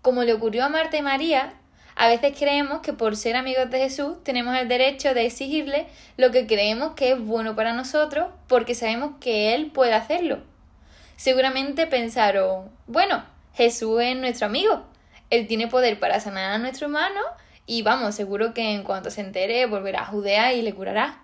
Como 0.03 0.25
le 0.25 0.35
ocurrió 0.35 0.65
a 0.65 0.69
Marta 0.69 0.97
y 0.97 1.03
María, 1.03 1.55
a 1.97 2.09
veces 2.09 2.35
creemos 2.37 2.81
que 2.81 2.93
por 2.93 3.17
ser 3.17 3.37
amigos 3.37 3.71
de 3.71 3.79
Jesús 3.79 4.23
tenemos 4.25 4.57
el 4.57 4.69
derecho 4.69 5.15
de 5.15 5.27
exigirle 5.27 5.87
lo 6.17 6.33
que 6.33 6.47
creemos 6.47 6.95
que 6.95 7.13
es 7.13 7.21
bueno 7.21 7.55
para 7.55 7.73
nosotros 7.73 8.27
porque 8.49 8.75
sabemos 8.75 9.13
que 9.21 9.55
Él 9.55 9.71
puede 9.71 9.95
hacerlo. 9.95 10.41
Seguramente 11.17 11.87
pensaron, 11.87 12.71
bueno, 12.87 13.25
Jesús 13.55 14.03
es 14.03 14.17
nuestro 14.17 14.47
amigo, 14.47 14.85
Él 15.31 15.47
tiene 15.47 15.69
poder 15.69 16.01
para 16.01 16.19
sanar 16.19 16.51
a 16.51 16.59
nuestro 16.59 16.87
hermano 16.87 17.21
y 17.67 17.83
vamos, 17.83 18.15
seguro 18.15 18.53
que 18.53 18.75
en 18.75 18.83
cuanto 18.83 19.11
se 19.11 19.23
entere 19.23 19.67
volverá 19.67 20.03
a 20.03 20.07
Judea 20.07 20.53
y 20.53 20.63
le 20.63 20.75
curará. 20.75 21.23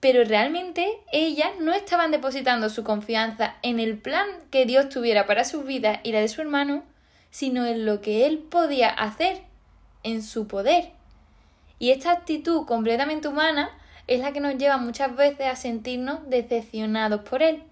Pero 0.00 0.24
realmente 0.24 1.00
ellas 1.12 1.50
no 1.60 1.72
estaban 1.72 2.10
depositando 2.10 2.70
su 2.70 2.84
confianza 2.84 3.56
en 3.62 3.80
el 3.80 3.98
plan 3.98 4.26
que 4.50 4.66
Dios 4.66 4.88
tuviera 4.88 5.26
para 5.26 5.44
su 5.44 5.62
vida 5.62 6.00
y 6.02 6.12
la 6.12 6.20
de 6.20 6.28
su 6.28 6.40
hermano, 6.40 6.84
sino 7.30 7.66
en 7.66 7.84
lo 7.84 8.00
que 8.00 8.26
él 8.26 8.38
podía 8.38 8.88
hacer, 8.88 9.42
en 10.02 10.22
su 10.22 10.46
poder. 10.46 10.90
Y 11.78 11.90
esta 11.90 12.12
actitud 12.12 12.64
completamente 12.66 13.28
humana 13.28 13.70
es 14.06 14.20
la 14.20 14.32
que 14.32 14.40
nos 14.40 14.56
lleva 14.56 14.78
muchas 14.78 15.14
veces 15.16 15.46
a 15.46 15.56
sentirnos 15.56 16.28
decepcionados 16.28 17.22
por 17.22 17.42
él. 17.42 17.62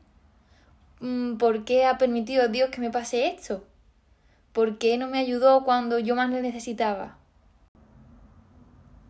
Mm, 1.00 1.37
¿Por 1.37 1.64
qué 1.64 1.87
ha 1.87 1.97
permitido 1.97 2.49
Dios 2.49 2.71
que 2.71 2.80
me 2.80 2.90
pase 2.90 3.28
esto? 3.28 3.64
¿Por 4.52 4.78
qué 4.78 4.99
no 4.99 5.06
me 5.06 5.18
ayudó 5.18 5.64
cuando 5.64 5.99
yo 5.99 6.14
más 6.14 6.30
le 6.30 6.42
necesitaba? 6.42 7.16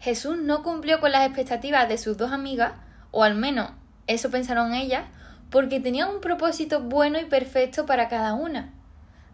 Jesús 0.04 0.36
no 0.36 0.62
cumplió 0.62 1.00
con 1.00 1.12
las 1.12 1.24
expectativas 1.24 1.88
de 1.88 1.96
sus 1.96 2.18
dos 2.18 2.30
amigas, 2.30 2.72
o 3.10 3.24
al 3.24 3.36
menos 3.36 3.70
eso 4.06 4.30
pensaron 4.30 4.74
ellas, 4.74 5.06
porque 5.48 5.80
tenía 5.80 6.06
un 6.06 6.20
propósito 6.20 6.82
bueno 6.82 7.18
y 7.18 7.24
perfecto 7.24 7.86
para 7.86 8.10
cada 8.10 8.34
una. 8.34 8.70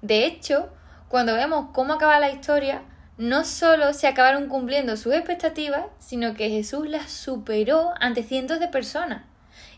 De 0.00 0.24
hecho, 0.26 0.68
cuando 1.08 1.34
vemos 1.34 1.70
cómo 1.72 1.94
acaba 1.94 2.20
la 2.20 2.30
historia, 2.30 2.82
no 3.18 3.44
solo 3.44 3.92
se 3.94 4.06
acabaron 4.06 4.46
cumpliendo 4.46 4.96
sus 4.96 5.12
expectativas, 5.12 5.86
sino 5.98 6.34
que 6.34 6.50
Jesús 6.50 6.88
las 6.88 7.10
superó 7.10 7.92
ante 7.98 8.22
cientos 8.22 8.60
de 8.60 8.68
personas. 8.68 9.24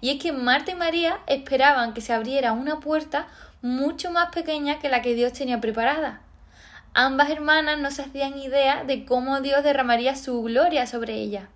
Y 0.02 0.10
es 0.10 0.22
que 0.22 0.32
Marta 0.32 0.72
y 0.72 0.74
María 0.74 1.20
esperaban 1.26 1.94
que 1.94 2.02
se 2.02 2.12
abriera 2.12 2.52
una 2.52 2.80
puerta 2.80 3.28
mucho 3.62 4.10
más 4.10 4.28
pequeña 4.30 4.78
que 4.78 4.90
la 4.90 5.00
que 5.00 5.14
Dios 5.14 5.32
tenía 5.32 5.58
preparada 5.58 6.20
ambas 6.94 7.30
hermanas 7.30 7.78
no 7.78 7.90
se 7.90 8.02
hacían 8.02 8.38
idea 8.38 8.84
de 8.84 9.04
cómo 9.04 9.40
Dios 9.40 9.62
derramaría 9.62 10.16
su 10.16 10.42
gloria 10.42 10.86
sobre 10.86 11.14
ella. 11.14 11.48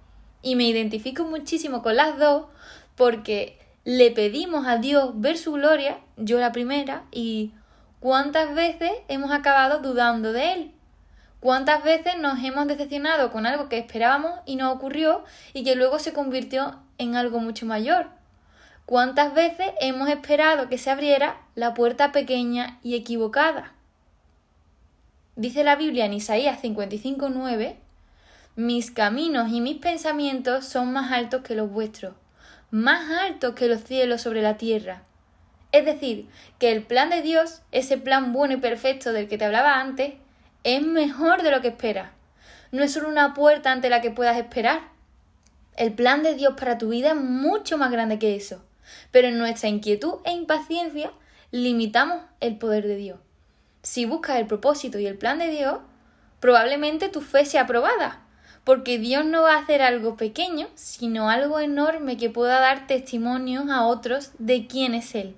Y 0.42 0.56
me 0.56 0.64
identifico 0.64 1.24
muchísimo 1.24 1.82
con 1.82 1.96
las 1.96 2.18
dos 2.18 2.46
porque 2.94 3.58
le 3.84 4.10
pedimos 4.10 4.66
a 4.66 4.78
Dios 4.78 5.12
ver 5.20 5.38
su 5.38 5.52
gloria, 5.52 5.98
yo 6.16 6.38
la 6.38 6.52
primera, 6.52 7.04
y 7.12 7.52
cuántas 8.00 8.54
veces 8.54 8.90
hemos 9.08 9.30
acabado 9.30 9.80
dudando 9.80 10.32
de 10.32 10.52
Él. 10.52 10.72
¿Cuántas 11.38 11.84
veces 11.84 12.18
nos 12.18 12.42
hemos 12.42 12.66
decepcionado 12.66 13.30
con 13.30 13.46
algo 13.46 13.68
que 13.68 13.78
esperábamos 13.78 14.32
y 14.46 14.56
no 14.56 14.72
ocurrió 14.72 15.22
y 15.52 15.62
que 15.62 15.76
luego 15.76 16.00
se 16.00 16.12
convirtió 16.12 16.80
en 16.98 17.14
algo 17.14 17.38
mucho 17.38 17.66
mayor? 17.66 18.08
¿Cuántas 18.86 19.34
veces 19.34 19.68
hemos 19.80 20.08
esperado 20.08 20.68
que 20.68 20.78
se 20.78 20.90
abriera 20.90 21.36
la 21.54 21.74
puerta 21.74 22.10
pequeña 22.10 22.80
y 22.82 22.96
equivocada? 22.96 23.75
Dice 25.38 25.64
la 25.64 25.76
Biblia 25.76 26.06
en 26.06 26.14
Isaías 26.14 26.62
55:9, 26.62 27.76
Mis 28.56 28.90
caminos 28.90 29.52
y 29.52 29.60
mis 29.60 29.76
pensamientos 29.76 30.64
son 30.64 30.94
más 30.94 31.12
altos 31.12 31.42
que 31.42 31.54
los 31.54 31.70
vuestros, 31.70 32.14
más 32.70 33.10
altos 33.10 33.54
que 33.54 33.68
los 33.68 33.82
cielos 33.84 34.22
sobre 34.22 34.40
la 34.40 34.56
tierra. 34.56 35.02
Es 35.72 35.84
decir, 35.84 36.26
que 36.58 36.72
el 36.72 36.84
plan 36.84 37.10
de 37.10 37.20
Dios, 37.20 37.60
ese 37.70 37.98
plan 37.98 38.32
bueno 38.32 38.54
y 38.54 38.56
perfecto 38.56 39.12
del 39.12 39.28
que 39.28 39.36
te 39.36 39.44
hablaba 39.44 39.78
antes, 39.78 40.14
es 40.64 40.80
mejor 40.80 41.42
de 41.42 41.50
lo 41.50 41.60
que 41.60 41.68
esperas. 41.68 42.12
No 42.72 42.82
es 42.82 42.94
solo 42.94 43.10
una 43.10 43.34
puerta 43.34 43.72
ante 43.72 43.90
la 43.90 44.00
que 44.00 44.10
puedas 44.10 44.38
esperar. 44.38 44.88
El 45.76 45.92
plan 45.92 46.22
de 46.22 46.34
Dios 46.34 46.54
para 46.58 46.78
tu 46.78 46.88
vida 46.88 47.10
es 47.10 47.16
mucho 47.16 47.76
más 47.76 47.90
grande 47.90 48.18
que 48.18 48.36
eso. 48.36 48.64
Pero 49.10 49.28
en 49.28 49.36
nuestra 49.36 49.68
inquietud 49.68 50.14
e 50.24 50.32
impaciencia 50.32 51.12
limitamos 51.50 52.22
el 52.40 52.56
poder 52.56 52.86
de 52.86 52.96
Dios 52.96 53.25
si 53.86 54.04
buscas 54.04 54.38
el 54.38 54.48
propósito 54.48 54.98
y 54.98 55.06
el 55.06 55.16
plan 55.16 55.38
de 55.38 55.48
Dios, 55.48 55.78
probablemente 56.40 57.08
tu 57.08 57.20
fe 57.20 57.44
sea 57.44 57.62
aprobada, 57.62 58.20
porque 58.64 58.98
Dios 58.98 59.24
no 59.24 59.42
va 59.42 59.54
a 59.54 59.58
hacer 59.60 59.80
algo 59.80 60.16
pequeño, 60.16 60.66
sino 60.74 61.30
algo 61.30 61.60
enorme 61.60 62.16
que 62.16 62.28
pueda 62.28 62.58
dar 62.58 62.88
testimonio 62.88 63.64
a 63.70 63.86
otros 63.86 64.32
de 64.40 64.66
quién 64.66 64.96
es 64.96 65.14
Él. 65.14 65.36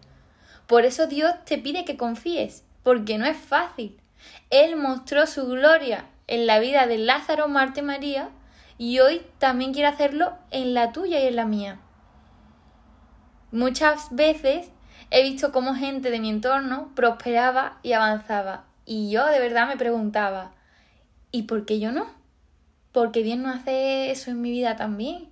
Por 0.66 0.86
eso 0.86 1.06
Dios 1.06 1.34
te 1.44 1.58
pide 1.58 1.84
que 1.84 1.98
confíes, 1.98 2.64
porque 2.82 3.18
no 3.18 3.26
es 3.26 3.36
fácil. 3.36 4.00
Él 4.48 4.76
mostró 4.76 5.26
su 5.26 5.46
gloria 5.46 6.06
en 6.26 6.46
la 6.46 6.58
vida 6.58 6.86
de 6.86 6.96
Lázaro, 6.96 7.48
Marte 7.48 7.82
María, 7.82 8.30
y 8.78 9.00
hoy 9.00 9.20
también 9.36 9.74
quiere 9.74 9.88
hacerlo 9.88 10.38
en 10.50 10.72
la 10.72 10.92
tuya 10.92 11.20
y 11.20 11.26
en 11.26 11.36
la 11.36 11.44
mía. 11.44 11.80
Muchas 13.52 14.08
veces 14.10 14.70
he 15.10 15.22
visto 15.22 15.52
cómo 15.52 15.74
gente 15.74 16.10
de 16.10 16.20
mi 16.20 16.28
entorno 16.28 16.90
prosperaba 16.94 17.78
y 17.82 17.92
avanzaba. 17.92 18.64
Y 18.84 19.10
yo 19.10 19.26
de 19.26 19.38
verdad 19.38 19.68
me 19.68 19.76
preguntaba, 19.76 20.52
¿y 21.30 21.42
por 21.42 21.66
qué 21.66 21.78
yo 21.78 21.92
no? 21.92 22.06
¿Por 22.92 23.12
qué 23.12 23.22
Dios 23.22 23.38
no 23.38 23.50
hace 23.50 24.10
eso 24.10 24.30
en 24.30 24.40
mi 24.40 24.50
vida 24.50 24.76
también? 24.76 25.28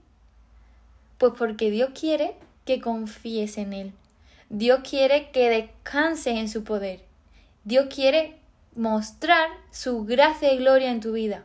Pues 1.18 1.32
porque 1.38 1.70
Dios 1.70 1.90
quiere 1.99 2.37
que 2.64 2.80
confíes 2.80 3.58
en 3.58 3.73
Él. 3.73 3.92
Dios 4.50 4.80
quiere 4.88 5.30
que 5.30 5.49
descanses 5.49 6.37
en 6.37 6.49
su 6.49 6.64
poder. 6.64 7.00
Dios 7.64 7.87
quiere 7.92 8.37
mostrar 8.75 9.49
su 9.70 10.04
gracia 10.04 10.52
y 10.52 10.58
gloria 10.58 10.90
en 10.90 11.00
tu 11.00 11.12
vida. 11.12 11.44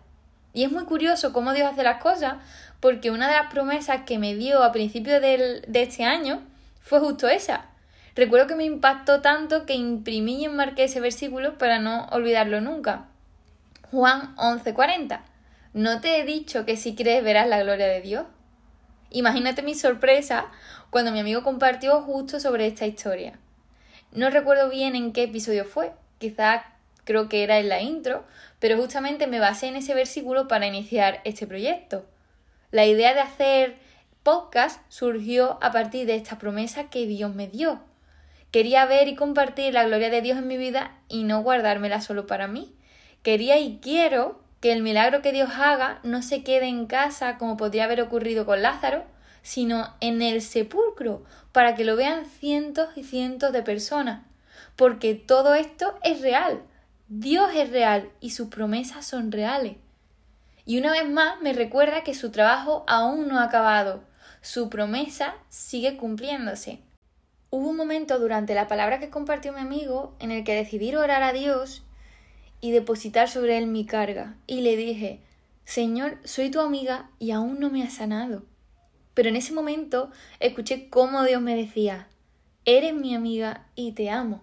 Y 0.53 0.63
es 0.63 0.71
muy 0.71 0.83
curioso 0.83 1.31
cómo 1.31 1.53
Dios 1.53 1.71
hace 1.71 1.83
las 1.83 2.01
cosas, 2.01 2.35
porque 2.81 3.09
una 3.09 3.27
de 3.27 3.35
las 3.35 3.51
promesas 3.51 4.01
que 4.05 4.19
me 4.19 4.35
dio 4.35 4.63
a 4.63 4.71
principios 4.71 5.21
de 5.21 5.63
este 5.73 6.03
año 6.03 6.41
fue 6.81 6.99
justo 6.99 7.29
esa. 7.29 7.70
Recuerdo 8.15 8.47
que 8.47 8.55
me 8.55 8.65
impactó 8.65 9.21
tanto 9.21 9.65
que 9.65 9.73
imprimí 9.73 10.41
y 10.41 10.45
enmarqué 10.45 10.85
ese 10.85 10.99
versículo 10.99 11.57
para 11.57 11.79
no 11.79 12.05
olvidarlo 12.07 12.59
nunca. 12.59 13.07
Juan 13.91 14.35
11:40. 14.35 15.21
¿No 15.73 16.01
te 16.01 16.19
he 16.19 16.25
dicho 16.25 16.65
que 16.65 16.75
si 16.75 16.95
crees 16.95 17.23
verás 17.23 17.47
la 17.47 17.61
gloria 17.63 17.87
de 17.87 18.01
Dios? 18.01 18.25
Imagínate 19.09 19.61
mi 19.61 19.75
sorpresa 19.75 20.47
cuando 20.89 21.11
mi 21.11 21.19
amigo 21.19 21.43
compartió 21.43 22.01
justo 22.01 22.39
sobre 22.39 22.67
esta 22.67 22.85
historia. 22.85 23.39
No 24.11 24.29
recuerdo 24.29 24.69
bien 24.69 24.95
en 24.95 25.13
qué 25.13 25.23
episodio 25.23 25.63
fue, 25.63 25.93
quizás 26.17 26.63
creo 27.05 27.29
que 27.29 27.43
era 27.43 27.59
en 27.59 27.69
la 27.69 27.81
intro, 27.81 28.25
pero 28.59 28.77
justamente 28.77 29.27
me 29.27 29.39
basé 29.39 29.67
en 29.67 29.77
ese 29.77 29.93
versículo 29.93 30.47
para 30.47 30.67
iniciar 30.67 31.21
este 31.23 31.47
proyecto. 31.47 32.05
La 32.71 32.85
idea 32.85 33.13
de 33.13 33.21
hacer 33.21 33.77
podcast 34.23 34.81
surgió 34.89 35.57
a 35.61 35.71
partir 35.71 36.05
de 36.05 36.15
esta 36.15 36.37
promesa 36.37 36.89
que 36.89 37.05
Dios 37.07 37.33
me 37.33 37.47
dio. 37.47 37.81
Quería 38.51 38.85
ver 38.85 39.07
y 39.07 39.15
compartir 39.15 39.73
la 39.73 39.85
gloria 39.85 40.09
de 40.09 40.21
Dios 40.21 40.37
en 40.37 40.47
mi 40.47 40.57
vida 40.57 40.97
y 41.07 41.23
no 41.23 41.41
guardármela 41.41 42.01
solo 42.01 42.27
para 42.27 42.47
mí. 42.47 42.75
Quería 43.23 43.57
y 43.59 43.79
quiero 43.81 44.41
que 44.59 44.73
el 44.73 44.83
milagro 44.83 45.21
que 45.21 45.31
Dios 45.31 45.51
haga 45.57 45.99
no 46.03 46.21
se 46.21 46.43
quede 46.43 46.67
en 46.67 46.85
casa 46.85 47.37
como 47.37 47.55
podría 47.55 47.85
haber 47.85 48.01
ocurrido 48.01 48.45
con 48.45 48.61
Lázaro, 48.61 49.05
sino 49.41 49.95
en 50.01 50.21
el 50.21 50.41
sepulcro, 50.41 51.23
para 51.51 51.75
que 51.75 51.85
lo 51.85 51.95
vean 51.95 52.25
cientos 52.25 52.89
y 52.95 53.03
cientos 53.03 53.53
de 53.53 53.63
personas. 53.63 54.23
Porque 54.75 55.15
todo 55.15 55.55
esto 55.55 55.97
es 56.03 56.21
real. 56.21 56.61
Dios 57.07 57.49
es 57.55 57.69
real 57.71 58.09
y 58.19 58.31
sus 58.31 58.49
promesas 58.49 59.05
son 59.05 59.31
reales. 59.31 59.77
Y 60.65 60.77
una 60.77 60.91
vez 60.91 61.09
más 61.09 61.41
me 61.41 61.53
recuerda 61.53 62.03
que 62.03 62.13
su 62.13 62.31
trabajo 62.31 62.83
aún 62.87 63.27
no 63.27 63.39
ha 63.39 63.45
acabado. 63.45 64.03
Su 64.41 64.69
promesa 64.69 65.35
sigue 65.49 65.97
cumpliéndose. 65.97 66.81
Hubo 67.53 67.67
un 67.67 67.75
momento 67.75 68.17
durante 68.17 68.55
la 68.55 68.69
palabra 68.69 69.01
que 69.01 69.09
compartió 69.09 69.51
mi 69.51 69.59
amigo 69.59 70.15
en 70.19 70.31
el 70.31 70.45
que 70.45 70.55
decidí 70.55 70.95
orar 70.95 71.21
a 71.21 71.33
Dios 71.33 71.83
y 72.61 72.71
depositar 72.71 73.27
sobre 73.27 73.57
él 73.57 73.67
mi 73.67 73.85
carga. 73.85 74.37
Y 74.47 74.61
le 74.61 74.77
dije, 74.77 75.19
Señor, 75.65 76.17
soy 76.23 76.49
tu 76.49 76.61
amiga 76.61 77.09
y 77.19 77.31
aún 77.31 77.59
no 77.59 77.69
me 77.69 77.83
has 77.83 77.95
sanado. 77.95 78.43
Pero 79.13 79.27
en 79.27 79.35
ese 79.35 79.51
momento 79.51 80.11
escuché 80.39 80.89
cómo 80.89 81.25
Dios 81.25 81.41
me 81.41 81.57
decía, 81.57 82.07
eres 82.63 82.93
mi 82.93 83.13
amiga 83.15 83.67
y 83.75 83.91
te 83.91 84.09
amo. 84.09 84.41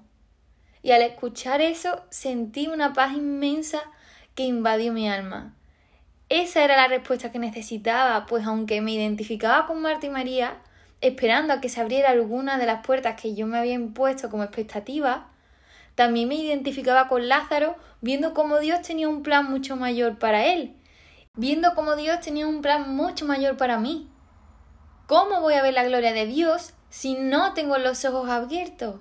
Y 0.83 0.91
al 0.91 1.01
escuchar 1.01 1.63
eso 1.63 2.03
sentí 2.11 2.67
una 2.67 2.93
paz 2.93 3.17
inmensa 3.17 3.81
que 4.35 4.43
invadió 4.43 4.93
mi 4.93 5.09
alma. 5.09 5.57
Esa 6.29 6.63
era 6.63 6.77
la 6.77 6.89
respuesta 6.89 7.33
que 7.33 7.39
necesitaba, 7.39 8.27
pues 8.27 8.45
aunque 8.45 8.83
me 8.83 8.93
identificaba 8.93 9.67
con 9.67 9.81
Marta 9.81 10.05
y 10.05 10.11
María, 10.11 10.59
esperando 11.01 11.53
a 11.53 11.61
que 11.61 11.69
se 11.69 11.81
abriera 11.81 12.11
alguna 12.11 12.59
de 12.59 12.67
las 12.67 12.85
puertas 12.85 13.21
que 13.21 13.35
yo 13.35 13.47
me 13.47 13.59
había 13.59 13.75
impuesto 13.75 14.31
como 14.31 14.43
expectativa, 14.43 15.29
también 15.95 16.29
me 16.29 16.37
identificaba 16.37 17.09
con 17.09 17.29
Lázaro 17.29 17.77
viendo 18.01 18.35
cómo 18.35 18.59
Dios 18.59 18.83
tenía 18.83 19.09
un 19.09 19.23
plan 19.23 19.51
mucho 19.51 19.77
mayor 19.77 20.19
para 20.19 20.47
él, 20.47 20.77
viendo 21.35 21.75
cómo 21.75 21.97
Dios 21.97 22.21
tenía 22.21 22.47
un 22.47 22.63
plan 22.63 22.95
mucho 22.95 23.27
mayor 23.27 23.57
para 23.57 23.79
mí. 23.79 24.09
¿Cómo 25.07 25.41
voy 25.41 25.55
a 25.55 25.63
ver 25.63 25.75
la 25.75 25.85
gloria 25.85 26.13
de 26.13 26.27
Dios 26.27 26.75
si 26.91 27.15
no 27.15 27.55
tengo 27.55 27.79
los 27.79 28.05
ojos 28.05 28.29
abiertos? 28.29 29.01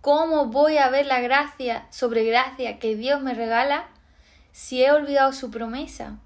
¿Cómo 0.00 0.46
voy 0.46 0.78
a 0.78 0.88
ver 0.88 1.06
la 1.06 1.20
gracia 1.20 1.86
sobre 1.90 2.24
gracia 2.24 2.78
que 2.78 2.96
Dios 2.96 3.20
me 3.20 3.34
regala 3.34 3.88
si 4.52 4.84
he 4.84 4.90
olvidado 4.90 5.32
su 5.32 5.50
promesa? 5.50 6.18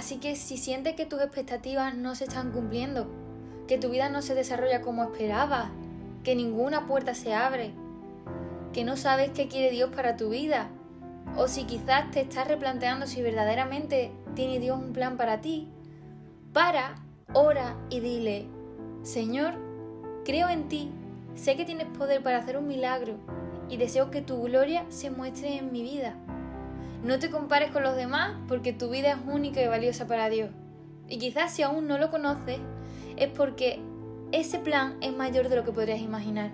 Así 0.00 0.16
que 0.16 0.34
si 0.34 0.56
sientes 0.56 0.94
que 0.94 1.04
tus 1.04 1.20
expectativas 1.20 1.94
no 1.94 2.14
se 2.14 2.24
están 2.24 2.52
cumpliendo, 2.52 3.06
que 3.68 3.76
tu 3.76 3.90
vida 3.90 4.08
no 4.08 4.22
se 4.22 4.34
desarrolla 4.34 4.80
como 4.80 5.04
esperabas, 5.04 5.68
que 6.24 6.34
ninguna 6.34 6.86
puerta 6.86 7.14
se 7.14 7.34
abre, 7.34 7.72
que 8.72 8.82
no 8.82 8.96
sabes 8.96 9.28
qué 9.34 9.46
quiere 9.46 9.70
Dios 9.70 9.90
para 9.94 10.16
tu 10.16 10.30
vida, 10.30 10.68
o 11.36 11.48
si 11.48 11.64
quizás 11.64 12.10
te 12.12 12.22
estás 12.22 12.48
replanteando 12.48 13.06
si 13.06 13.20
verdaderamente 13.20 14.10
tiene 14.34 14.58
Dios 14.58 14.78
un 14.78 14.94
plan 14.94 15.18
para 15.18 15.42
ti, 15.42 15.68
para, 16.54 16.94
ora 17.34 17.76
y 17.90 18.00
dile, 18.00 18.46
Señor, 19.02 19.52
creo 20.24 20.48
en 20.48 20.70
ti, 20.70 20.90
sé 21.34 21.58
que 21.58 21.66
tienes 21.66 21.88
poder 21.88 22.22
para 22.22 22.38
hacer 22.38 22.56
un 22.56 22.66
milagro 22.66 23.16
y 23.68 23.76
deseo 23.76 24.10
que 24.10 24.22
tu 24.22 24.40
gloria 24.44 24.86
se 24.88 25.10
muestre 25.10 25.58
en 25.58 25.70
mi 25.70 25.82
vida. 25.82 26.16
No 27.02 27.18
te 27.18 27.30
compares 27.30 27.70
con 27.70 27.82
los 27.82 27.96
demás 27.96 28.32
porque 28.46 28.74
tu 28.74 28.90
vida 28.90 29.12
es 29.12 29.16
única 29.26 29.62
y 29.62 29.66
valiosa 29.66 30.06
para 30.06 30.28
Dios. 30.28 30.50
Y 31.08 31.18
quizás 31.18 31.50
si 31.50 31.62
aún 31.62 31.86
no 31.86 31.96
lo 31.96 32.10
conoces, 32.10 32.58
es 33.16 33.30
porque 33.30 33.80
ese 34.32 34.58
plan 34.58 34.98
es 35.00 35.16
mayor 35.16 35.48
de 35.48 35.56
lo 35.56 35.64
que 35.64 35.72
podrías 35.72 36.00
imaginar. 36.00 36.50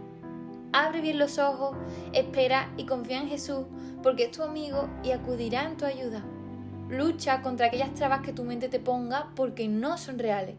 Abre 0.72 1.00
bien 1.00 1.18
los 1.18 1.40
ojos, 1.40 1.76
espera 2.12 2.70
y 2.76 2.86
confía 2.86 3.20
en 3.20 3.28
Jesús 3.28 3.66
porque 4.04 4.24
es 4.24 4.30
tu 4.30 4.44
amigo 4.44 4.88
y 5.02 5.10
acudirá 5.10 5.64
en 5.64 5.76
tu 5.76 5.84
ayuda. 5.84 6.24
Lucha 6.88 7.42
contra 7.42 7.66
aquellas 7.66 7.94
trabas 7.94 8.20
que 8.20 8.32
tu 8.32 8.44
mente 8.44 8.68
te 8.68 8.78
ponga 8.78 9.32
porque 9.34 9.66
no 9.66 9.98
son 9.98 10.20
reales. 10.20 10.54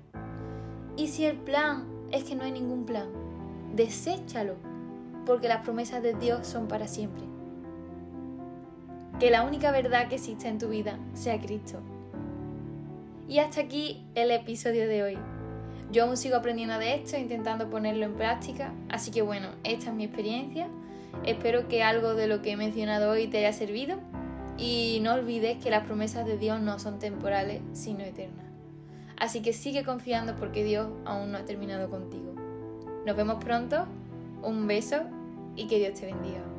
Y 0.97 1.08
si 1.08 1.23
el 1.23 1.38
plan 1.38 1.86
es 2.12 2.26
que 2.26 2.36
no 2.36 2.43
hay 2.43 2.52
ningún 2.52 2.86
plan, 2.86 3.08
deséchalo 3.73 4.56
porque 5.26 5.47
las 5.47 5.63
promesas 5.63 6.04
de 6.04 6.13
Dios 6.13 6.45
son 6.45 6.67
para 6.67 6.88
siempre 6.88 7.37
que 9.19 9.32
la 9.32 9.43
única 9.43 9.71
verdad 9.71 10.08
que 10.10 10.15
existe 10.15 10.47
en 10.47 10.60
tu 10.60 10.69
vida 10.69 10.99
sea 11.13 11.39
Cristo. 11.39 11.80
Y 13.27 13.39
hasta 13.39 13.62
aquí 13.62 14.06
el 14.15 14.32
episodio 14.32 14.88
de 14.88 15.03
hoy. 15.03 15.17
Yo 15.91 16.03
aún 16.03 16.17
sigo 16.17 16.36
aprendiendo 16.36 16.77
de 16.77 16.95
esto, 16.95 17.17
intentando 17.17 17.69
ponerlo 17.69 18.06
en 18.06 18.13
práctica, 18.13 18.73
así 18.89 19.10
que 19.10 19.21
bueno, 19.21 19.47
esta 19.63 19.89
es 19.89 19.95
mi 19.95 20.03
experiencia. 20.03 20.67
Espero 21.25 21.67
que 21.67 21.82
algo 21.82 22.13
de 22.13 22.27
lo 22.27 22.41
que 22.41 22.51
he 22.51 22.58
mencionado 22.58 23.10
hoy 23.10 23.27
te 23.27 23.39
haya 23.39 23.53
servido 23.53 23.97
y 24.58 24.99
no 25.01 25.13
olvides 25.13 25.58
que 25.63 25.71
las 25.71 25.86
promesas 25.86 26.25
de 26.25 26.38
Dios 26.38 26.60
no 26.62 26.77
son 26.77 26.99
temporales, 26.99 27.62
sino 27.73 28.01
eternas. 28.03 28.45
Así 29.17 29.41
que 29.41 29.53
sigue 29.53 29.84
confiando 29.84 30.36
porque 30.36 30.63
Dios 30.63 30.89
aún 31.06 31.32
no 31.32 31.39
ha 31.39 31.45
terminado 31.45 31.89
contigo. 31.89 32.36
Nos 33.06 33.15
vemos 33.15 33.43
pronto, 33.43 33.88
un 34.43 34.67
beso 34.67 34.97
y 35.56 35.67
que 35.67 35.80
Dios 35.80 35.99
te 35.99 36.06
bendiga. 36.06 36.57